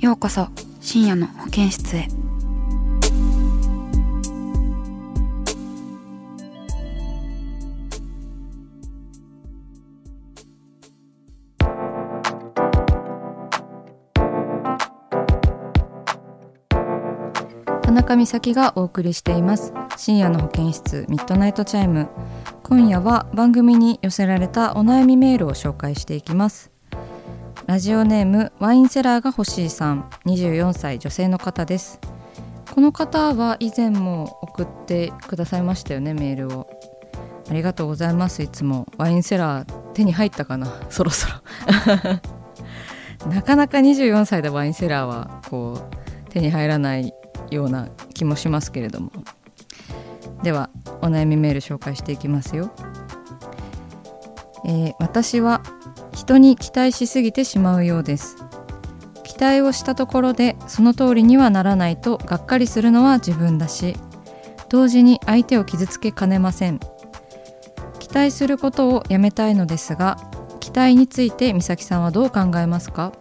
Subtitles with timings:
[0.00, 0.46] ようこそ
[0.80, 2.06] 深夜の保健室へ。
[17.82, 19.72] 田中美咲がお送りしています。
[19.96, 22.08] 深夜の保健室ミッドナイトチャイム。
[22.62, 26.77] 今夜は番組に寄せられたお悩みメールを紹介していきます。
[27.68, 30.08] ラジオネームワインセラーが欲しいさん。
[30.24, 32.00] 24歳女性の方です。
[32.74, 36.66] この方は以前も送ってくださいましたよねメールを。
[37.50, 38.86] ありがとうございますいつも。
[38.96, 40.80] ワインセラー手に入ったかな？
[40.88, 41.34] そろそろ。
[43.30, 47.12] なかなか24歳でワインセラーはこう手に入らない
[47.50, 49.12] ような気もしますけれども。
[50.42, 50.70] では
[51.02, 52.70] お悩みメール紹介していきますよ、
[54.64, 55.60] えー私は
[56.18, 58.36] 人に期待しすぎてしまうようです。
[59.22, 63.94] 期待をしたところでその通りにはならないとがっかりするのは自分だし
[64.68, 66.80] 同時に相手を傷つけかねません。
[68.00, 70.16] 期待することをやめたいのですが
[70.58, 73.12] 期待について美咲さんはどう考えますか？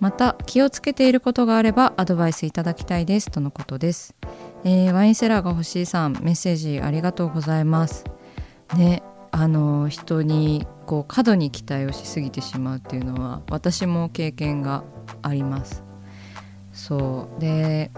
[0.00, 4.16] また気をつけていることがあればアドバイスいただきたいですとのことです、
[4.64, 8.04] えーワインセラーが欲しいさんメッセージありがとうございます。
[8.76, 14.84] ねあの人にこう過度に期待をしすぎてしまうっていうのは私も経験が
[15.22, 15.82] あります。
[16.72, 17.40] そう。
[17.40, 17.90] で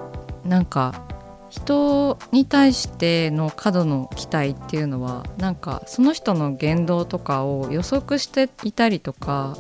[0.44, 1.04] なんか
[1.50, 9.56] 人に対しての過度の期待っていうのはなんかその人の言動とかを予測していたりとか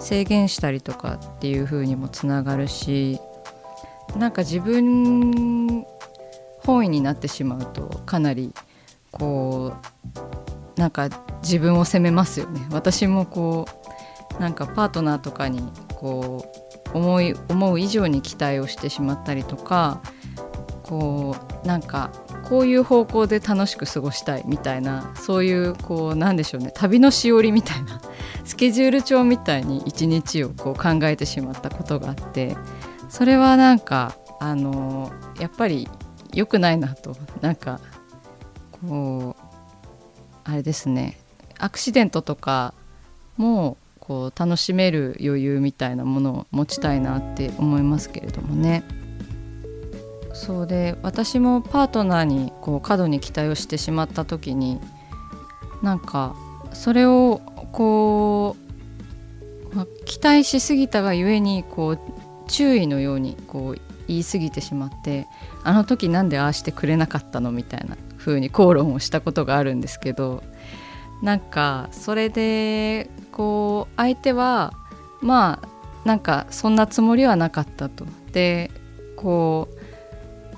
[0.00, 3.20] 制限したりとかっていう風にもつながるし
[4.16, 5.84] なんか自分
[6.64, 8.52] 本位になってしまうとかなり
[9.12, 10.49] こう
[10.80, 11.10] なんか
[11.42, 12.66] 自分を責めますよね。
[12.72, 13.66] 私もこ
[14.38, 15.62] うなんかパートナーとかに
[15.94, 16.50] こ
[16.94, 20.00] う思い思う以上に期待をしてしまったりとか
[20.82, 22.10] こうなんか
[22.44, 28.00] こういう方向で楽しく過ごしたいみたいなそういうこうなんでしょうね旅のしおりみたいな
[28.46, 32.56] スケジュール帳みたいに一日をこう考えてしまったことがあって
[33.10, 35.86] それはなんかあのやっぱり
[36.32, 37.14] 良くないなと。
[37.42, 37.80] なんか
[38.80, 39.39] こう
[40.50, 41.16] あれですね
[41.58, 42.74] アクシデントとか
[43.36, 48.82] もこう楽しめる余裕みたいなものを持ちたいなって思いますけれどもね。
[50.32, 54.80] そうで私もパートナーにこう過度に期待をしてしまった時に
[55.82, 56.34] なんか
[56.72, 57.40] それを
[57.72, 58.56] こ
[59.72, 61.98] う、ま期待しすぎたがゆえにこう
[62.48, 65.26] 注意のようにこう言い過ぎてしまって
[65.62, 70.42] あの時なんでああしてくれなかったのみたいな風に口論をしたことがあるんですけど
[71.22, 74.72] なんかそれでこう相手は
[75.20, 75.68] まあ
[76.04, 78.06] なんかそんなつもりはなかったと。
[78.32, 78.70] で
[79.16, 79.68] こ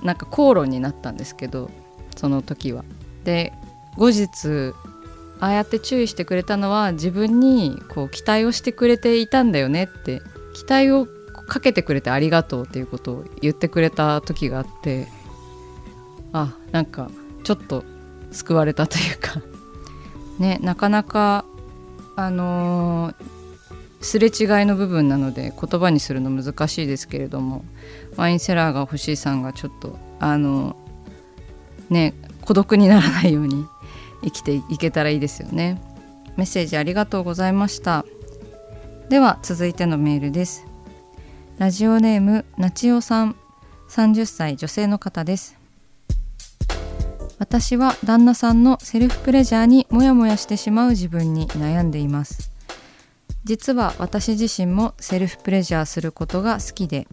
[0.03, 1.71] うなんか口論になったんですけど
[2.17, 2.85] その時は。
[3.25, 3.53] で
[3.97, 4.75] 後日
[5.41, 10.21] ああやって注意してくれたのは自分にこう期待をしてくれていたんだよねって
[10.55, 11.09] 期待を
[11.49, 15.09] かけてくれてありがとうっていうことを言ってくれた時があって
[16.33, 17.11] あなんか
[17.43, 17.85] ちょっと
[18.31, 19.41] 救われたというか。
[20.39, 21.45] ねなかなか
[22.17, 23.15] あのー
[24.03, 27.65] すれ違いの部分なので言葉にするの難しいですけれども
[28.17, 30.77] ワインセラーが欲しいさんがちょっとあの
[31.89, 33.65] ね孤独にならないように
[34.25, 35.81] 生きていけたらいいですよね。
[36.37, 38.05] メッセージありがとうございました。
[39.09, 40.65] では続いてのメールです。
[41.59, 43.37] ラジオネームなちおさん。
[43.89, 45.62] 30歳女性の方です。
[47.43, 52.53] 私は旦那さんのセルフプレジャーにモヤモヤしてしまう自分に悩んでいます。
[53.43, 57.09] 実は私自身もセルフプレジャーすることが好きで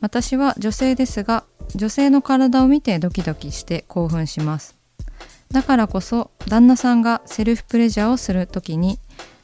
[0.00, 1.44] 私は女性ですが
[1.74, 4.74] 女性の体を見てドキドキして興奮します。
[5.50, 8.98] だからこそ旦那さんがセルフプレジャーをする時に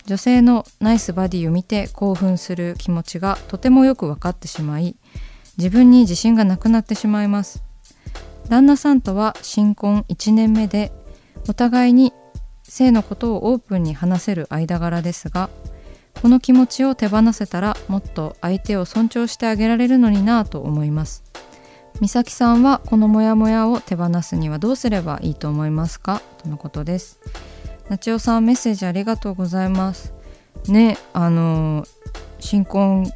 [0.06, 4.96] 女性のナイスバディを見て興奮する気持ちがとてもよく分かってしまい
[5.58, 7.67] 自分に自信がなくなってしまいます。
[8.48, 10.92] 旦那さんとは新婚1年目で
[11.48, 12.12] お互いに
[12.62, 15.50] 性のことをオープンに話せる間柄ですが
[16.20, 21.24] この気持ちを手放せたらもっと相手を尊重してあげられるのになぁと思います。
[22.00, 26.22] 美咲さんはこのモヤモヤを手放すにはどうすればいいと思いますか？
[26.42, 27.20] とのことです。
[27.88, 30.12] なちおさんメッセージありがとうございます。
[30.68, 31.86] ねあの
[32.40, 33.10] 新婚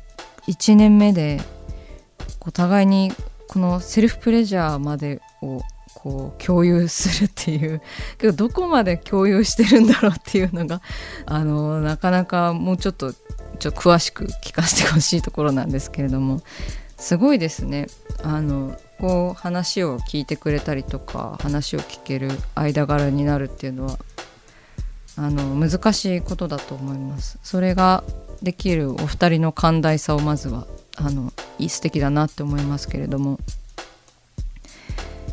[0.48, 1.40] 1年目で
[2.40, 3.12] お互いに
[3.52, 5.60] このセルフプレジャーまでを
[5.92, 7.82] こう共有するっていう
[8.16, 10.80] けどどこまで共有してるんだろうっていうのが
[11.26, 16.40] あのなかなかもうちょっとちょっと詳しく聞かせてほしいところなんですけれども
[16.96, 17.88] すごいですね。
[18.22, 23.98] あのこう話を聞いてくれたりとか話を聞ける間柄になるっていうのは
[25.16, 27.38] あの難しいことだと思います。
[27.42, 28.02] それが
[28.40, 30.66] できるお二人の寛大さをまずは
[30.96, 31.32] あの
[31.68, 33.38] 素敵だなって思いますけれども。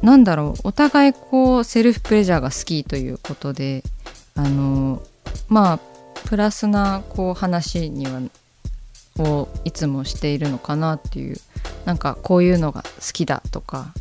[0.01, 3.83] なんだろうお互いこうセルフプレジャーが好きということで
[4.33, 5.01] あの
[5.49, 5.79] まあ
[6.25, 8.21] プラスなこう話には
[9.17, 11.37] をいつもしているのかなっていう
[11.85, 13.93] なんかこういうのが好きだとか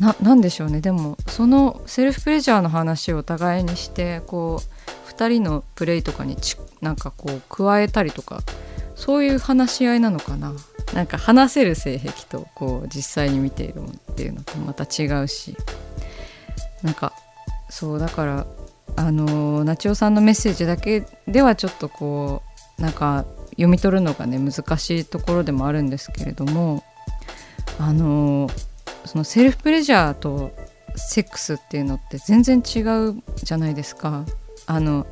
[0.00, 0.80] ななんでしょうね。
[0.80, 8.42] でもそのセルフプレジャーの話をお互いにしてこう2人のプレイとかにちなんかこう加えたりとか
[9.04, 10.52] そういう話し合いなのかな？
[10.94, 15.56] なんか話せる性癖とこう実際に見ているものっていうのとまた違うし。
[16.84, 17.12] なんか
[17.68, 18.46] そうだから
[18.94, 22.42] あのナチオさんのメッセージだけではちょっとこ
[22.78, 26.84] うなんか読み取るのがね難しいところでもあるんですけれども。
[27.78, 28.48] あの
[29.04, 30.52] そのセルフプレジャーと
[30.94, 34.24] セックスっていうのって全然違うじゃないですか。
[34.66, 35.06] あの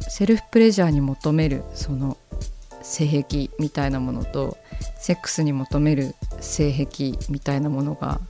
[0.00, 2.16] セルフプレジャーに求めるその
[2.88, 4.56] 性癖みたいなものと
[4.98, 8.20] セックスに求める性癖みたいなものが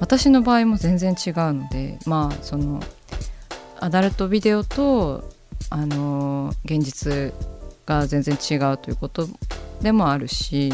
[0.00, 2.80] 私の場合も全然違うのでまあその
[3.80, 5.28] アダルトビデオと
[5.70, 7.34] あの現実
[7.84, 9.28] が全然違うということ
[9.82, 10.72] でもあるし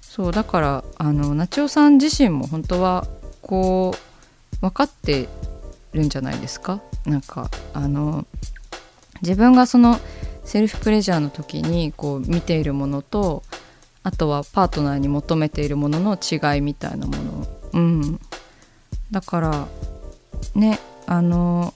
[0.00, 3.06] そうだからあのナチオさん自身も本当は
[3.42, 5.28] こう分かって
[5.92, 6.80] るんじゃないですか？
[7.06, 8.26] なんかあの
[9.22, 9.98] 自分がその
[10.48, 13.42] セルフプレジャーの時にこう見ているものと
[14.02, 17.46] あとはパートナーに求めているものの違いみたいなもの。
[17.74, 18.20] うん。
[19.10, 19.68] だから
[20.54, 21.74] ねあの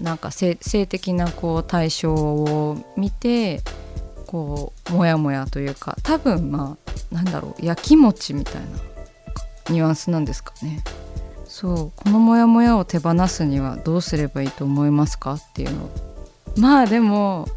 [0.00, 0.54] なんか性
[0.86, 3.60] 的なこう対象を見て
[4.28, 6.76] こうモヤモヤというか多分ま
[7.10, 8.60] あなんだろうやきもちみたいな
[9.70, 10.84] ニュアンスなんですかね。
[11.44, 11.92] そう。
[11.96, 16.11] このモヤモヤを手放すにはどうすればいいと思いますかっていうのを
[16.56, 17.48] まあでも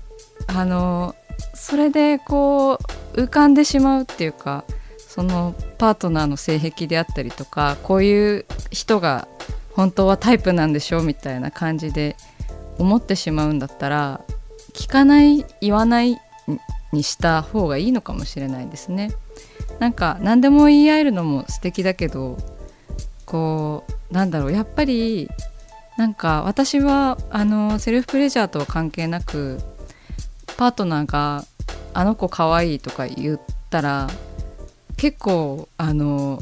[0.47, 1.15] あの
[1.53, 2.79] それでこ
[3.15, 4.63] う浮かんでしまうっていうか
[5.07, 9.27] そのパートナーの性癖であったりとかこういう人が
[9.73, 12.15] 本当はタイプなんでしょうみたいな感じで
[12.77, 14.21] 思ってしまうんだったら
[14.73, 16.17] 聞かない言わない
[16.91, 19.11] にした方がいいのかもしれないですね。
[19.79, 22.37] なんか何でも言い合えるのも素敵だけど
[23.25, 25.29] こうなんだろうやっぱり
[25.97, 29.59] なんか私はあのセルフプレジャーとは関係なく
[30.57, 31.45] パートナーが
[31.93, 34.09] 「あの子かわいい」とか言ったら
[34.97, 36.41] 結構あの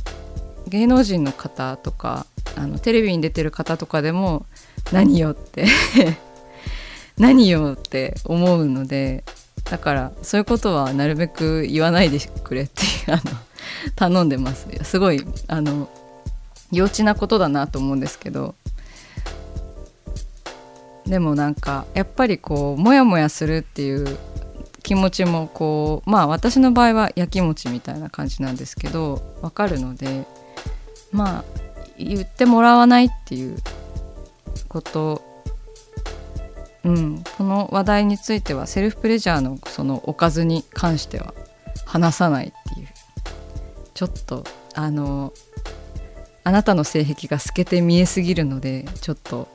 [0.68, 4.46] 芸能人の方とかあのテレビに出てる方とかでも
[4.92, 5.68] 何よって
[7.18, 9.24] 何よって思うので
[9.66, 12.82] だからそういうことはなるべく言わないでくれって
[13.12, 13.22] あの
[13.96, 14.68] 頼んでます。
[14.84, 15.90] すごいあの
[16.72, 18.56] 幼稚なことだなと思うんですけど。
[21.06, 24.18] でもなんかやっぱりこうモヤモヤするっていう
[24.82, 30.26] 気持ちもこうまあ私の場合はやきもちみたいな感じなんですけどわかるので
[31.12, 31.44] まあ
[31.98, 33.58] 言ってもらわないっていう
[34.68, 35.22] こと
[36.84, 41.34] うん、この話題についてはセルフプレジャーのそのおかずに関しては
[41.86, 42.88] 話さないっていう。
[43.94, 44.44] ちょっと
[44.74, 45.34] あの
[46.44, 49.48] あなたの性癖が透けて見えすぎるのでちょっと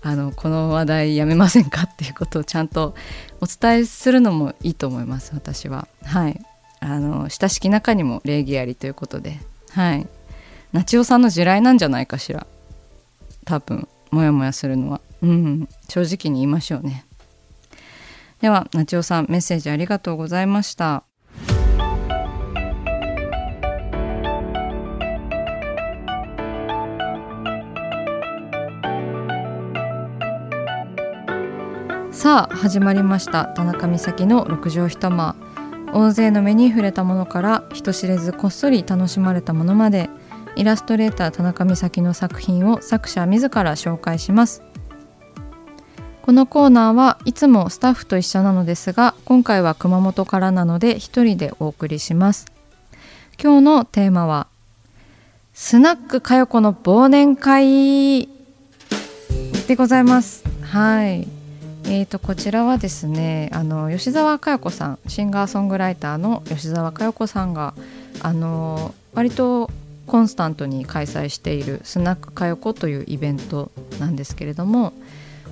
[0.00, 2.94] あのこの話題やめませんかっていうことをちゃんと
[3.40, 5.88] お伝えするのもいいと思います私は。
[6.04, 6.40] はい。
[6.80, 9.38] あの親しき中にも礼儀ありということで。
[9.70, 10.06] はい。
[10.72, 12.46] ナチオさんの地雷なんじゃないかしら。
[13.44, 15.00] 多分モヤモヤするのは。
[15.22, 15.68] うん。
[15.88, 17.04] 正直に言いましょうね。
[18.40, 21.07] ではナチオさんメッセージありがとうございました。
[32.18, 33.44] さあ始まりました。
[33.44, 35.36] 田中美咲の六畳一間。
[35.92, 40.10] 大勢の目に触れたものから人知れずこっそり楽しまれたものまで
[40.56, 44.64] イラストレーター田中美咲の作品を作者自ら紹介します。
[46.22, 52.46] このコーナーはいつもスタッフと一緒なのですが今回は熊本からなので一人でお送りします。
[53.40, 54.48] 今日のテーマは
[55.54, 58.28] スナックかよこの忘年会
[59.68, 60.42] でございます。
[60.62, 61.37] はい。
[61.84, 67.74] えーと、こちらはですねあの吉澤佳代子さんシンガーソングライターの吉澤佳代子さんが
[68.20, 69.70] あの割と
[70.06, 73.70] コンスタントに開催しているスナック佳代子というイベント
[74.00, 74.92] なんですけれども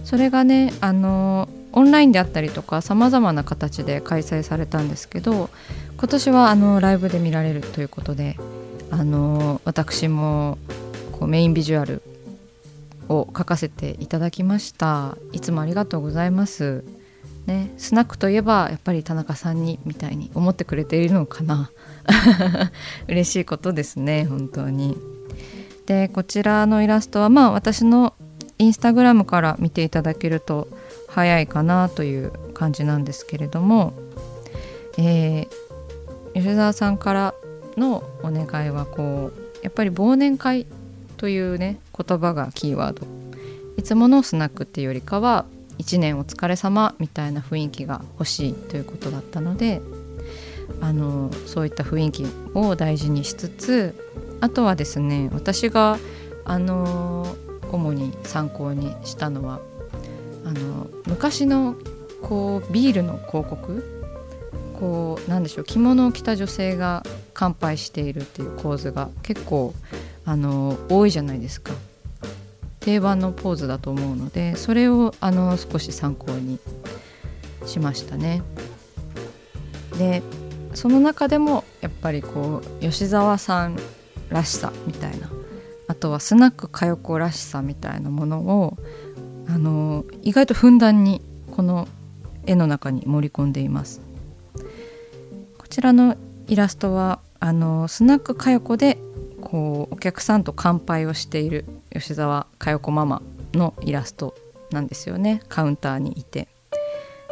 [0.05, 5.51] それがねあのオンラインであったりとかさまざまな形で開催されたんですけど
[5.99, 8.37] 今年はあのライブで見られるということで
[8.91, 10.59] あの私も
[11.13, 12.03] こうメインビジュアル
[13.09, 15.17] を書かせていただきました。
[15.33, 16.85] いつもありがとうございます。
[17.47, 21.71] ねスナックといえばやっぱり田中さんにみたいに思ってくれているのかな。
[23.09, 24.97] 嬉しいことですね本当に。
[25.87, 28.15] でこちらのイラストはまあ私の
[28.59, 30.69] インスタグラムから見ていただけると
[31.09, 33.95] 早いかなという感じなんですけれども、
[34.99, 37.35] えー、吉澤さんから
[37.77, 40.67] のお願いはこうやっぱり忘年会
[41.17, 43.07] というね言葉がキーワード。
[43.77, 45.45] いつものスナックっていうよりかは
[45.79, 49.83] 1年お疲れ様みたいな雰囲気が欲しいということだったので
[50.81, 53.95] あのそういった雰囲気を大事にしつつ
[54.41, 55.99] あとはですね私が
[56.45, 57.37] あの
[57.73, 59.61] 主に参考にしたのは
[60.45, 61.77] あの昔の
[62.23, 63.97] こうビールの広告
[64.79, 67.03] こうなんでしょう着物を着た女性が
[67.35, 69.75] 乾杯しているっていう構図が結構
[70.27, 71.73] あの多いじゃないですか
[72.81, 76.59] 定番のポーズだと思うのでそれをあの少し参考に
[77.65, 78.43] しましたね。
[79.99, 80.23] で
[80.75, 83.79] その中でもやっぱりこう吉沢さん
[84.29, 85.31] らしさみたいな
[85.89, 88.77] あとはスナック佳代子らしさみたいなものを
[89.49, 91.89] あの意外とふんだんにこの
[92.45, 94.01] 絵の中に盛り込んでいます
[95.57, 96.17] こちらの
[96.47, 98.99] イラストはあのスナック佳代子で
[99.47, 103.23] こうお客さんと乾杯をしている吉沢佳代子ママ
[103.55, 104.35] のイラスト
[104.73, 105.41] なんですよね。
[105.49, 106.49] カウンターにいて。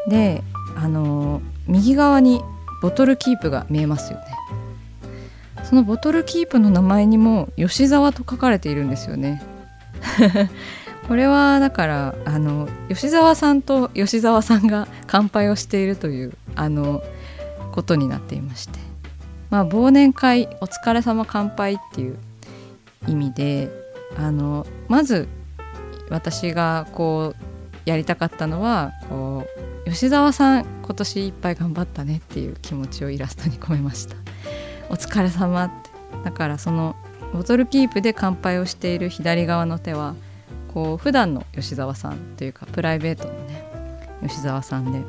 [0.08, 0.44] で
[0.76, 2.42] あの右側に
[2.82, 4.26] ボトルキープが見えますよね。
[5.64, 9.42] そのボトルキープの名前にも吉沢と書かれているんですよね。
[11.08, 17.02] これはだからあの吉沢さんと吉沢さんが乾杯をしているというあの
[17.72, 18.78] ことになっていまして
[19.54, 22.18] まあ忘年会お疲れ様乾杯っていう
[23.06, 23.70] 意味で
[24.16, 25.28] あのまず
[26.10, 27.42] 私がこう
[27.88, 29.46] やりたかったのはこ
[29.86, 34.16] う吉沢さん今年いっぱい頑張ったねっていう気持ちをイラストに込めました。
[34.90, 35.90] お疲れ様って。
[36.24, 36.96] だからその
[37.32, 40.16] ボトルキープで乾杯をしている左側の手は
[40.72, 43.64] こう普段の吉沢さんというかプライベートのね
[44.20, 45.04] 吉沢さんで。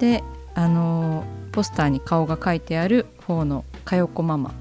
[0.00, 0.24] で
[0.56, 4.54] あのポスターに顔が書いてある方のかよこママ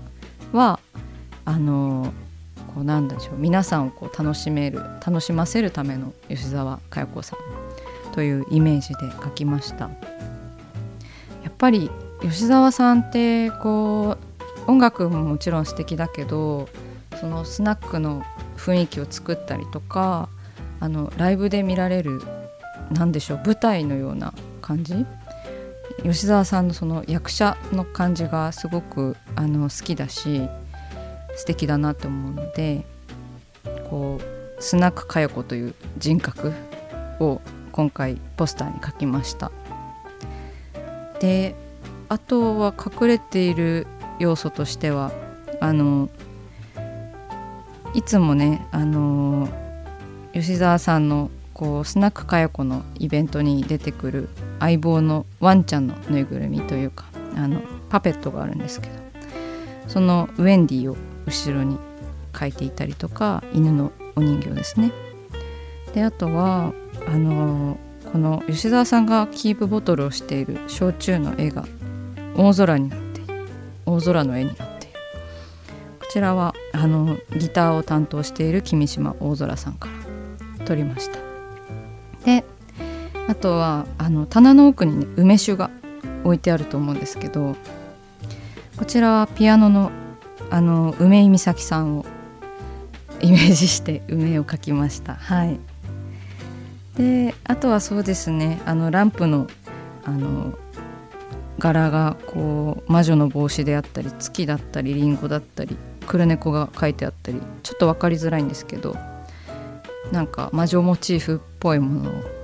[0.53, 0.79] は
[1.45, 2.11] あの
[2.73, 9.89] こうなんでしょう皆さんをこう楽しめる楽しませるための吉沢佳代子さんというイメージで書きました。
[11.43, 11.89] やっぱり
[12.21, 14.17] 吉沢さんってこ
[14.67, 16.69] う音楽ももちろん素敵だけど
[17.19, 18.23] そのスナックの
[18.57, 20.29] 雰囲気を作ったりとか
[20.79, 22.21] あのライブで見られる
[22.91, 25.05] 何でしょう舞台のような感じ
[26.03, 30.47] 吉沢さんのその役者の感じがすごくあの好きだし
[31.35, 32.85] 素敵だなと思うので
[33.89, 36.53] こうスナック佳代子という人格
[37.19, 37.41] を
[37.71, 39.51] 今回ポスターに書きました。
[41.19, 41.55] で
[42.07, 43.85] あとは隠れている
[44.19, 45.11] 要素としては
[45.59, 46.09] あの
[47.93, 49.47] いつもねあの
[50.33, 54.29] 吉沢さんのこうスナック佳代子のイベントに出てくる
[54.59, 58.93] 相棒のワンちゃんのぬいぐるみというかあのパペットがあるんですけど
[59.87, 61.77] そのウェンディを後ろに
[62.33, 64.91] 描いていたりとか犬のお人形ですね。
[65.93, 66.73] であとは
[67.07, 67.77] あの
[68.11, 71.65] この吉沢さんがキープボトルをしている焼酎の絵が
[72.35, 73.21] 大空になって
[73.85, 74.99] 大空の絵になっている
[75.99, 79.89] こちらはあのギターを担当している君島大空さんか
[80.59, 81.19] ら撮りました
[82.25, 82.45] で
[83.29, 85.69] あとはあの棚の奥にね梅酒が
[86.23, 87.55] 置いてあると思うんですけど
[88.75, 89.91] こちらはピアノの
[90.49, 92.05] あの梅井美咲さんを
[93.21, 95.13] イメージして梅を描きました。
[95.13, 95.59] はい。
[96.97, 99.47] であとはそうですねあのランプの
[100.05, 100.57] あの
[101.59, 108.95] 柄がこう魔女の帽子であったり月だったりリンゴだったり黒猫が書いてあったりちょっと分かりづらいんですけど
[110.11, 112.38] なんか魔女モチーフっぽいものを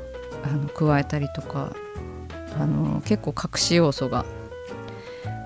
[0.46, 1.75] あの加えたりとか
[2.58, 4.25] あの結構隠し要素が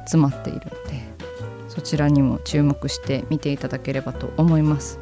[0.01, 1.01] 詰まっているので
[1.67, 4.99] そちらにも注目して見ていただければと思います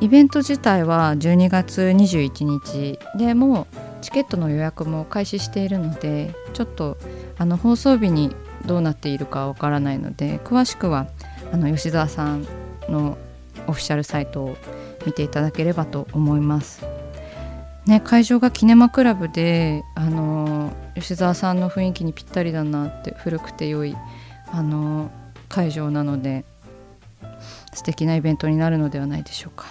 [0.00, 6.96] イベント自体は12月21日でもうチケットの予約も開始しているのでちょっと
[7.38, 8.34] あの放送日に
[8.66, 11.06] どうなっているかわからないので詳しくは
[11.52, 12.46] あの吉澤さん
[12.88, 13.18] の
[13.66, 14.56] オフィシャルサイトを
[15.06, 16.84] 見ていただければと思います。
[17.86, 23.96] ね、会場がキネマクラブであの吉澤さんの雰囲気にぴったりだなって古くて良い
[24.52, 25.10] あの
[25.48, 26.44] 会場なので
[27.72, 29.66] 素敵なイベントになるのではないでしょうか。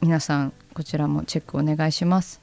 [0.00, 2.42] 皆さんこちらもチェックお願いします。